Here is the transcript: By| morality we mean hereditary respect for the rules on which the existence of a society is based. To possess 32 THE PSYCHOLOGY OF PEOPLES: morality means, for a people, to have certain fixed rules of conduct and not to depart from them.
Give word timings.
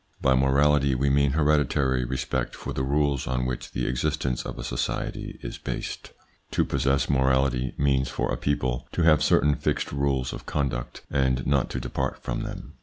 By| 0.19 0.33
morality 0.33 0.95
we 0.95 1.11
mean 1.11 1.33
hereditary 1.33 2.05
respect 2.05 2.55
for 2.55 2.73
the 2.73 2.81
rules 2.81 3.27
on 3.27 3.45
which 3.45 3.69
the 3.69 3.85
existence 3.85 4.43
of 4.47 4.57
a 4.57 4.63
society 4.63 5.37
is 5.43 5.59
based. 5.59 6.11
To 6.53 6.65
possess 6.65 7.05
32 7.05 7.13
THE 7.13 7.17
PSYCHOLOGY 7.19 7.19
OF 7.19 7.21
PEOPLES: 7.21 7.21
morality 7.21 7.75
means, 7.77 8.09
for 8.09 8.31
a 8.33 8.37
people, 8.37 8.87
to 8.93 9.03
have 9.03 9.23
certain 9.23 9.53
fixed 9.53 9.91
rules 9.91 10.33
of 10.33 10.47
conduct 10.47 11.01
and 11.11 11.45
not 11.45 11.69
to 11.69 11.79
depart 11.79 12.23
from 12.23 12.41
them. 12.41 12.73